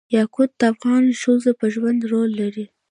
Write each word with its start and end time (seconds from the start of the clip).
یاقوت 0.17 0.51
د 0.59 0.61
افغان 0.73 1.03
ښځو 1.21 1.51
په 1.59 1.65
ژوند 1.73 1.99
کې 2.01 2.09
رول 2.11 2.31
لري. 2.41 2.65